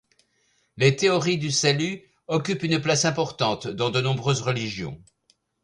[0.77, 4.99] Les théories du salut occupent une place importante dans de nombreuses religions.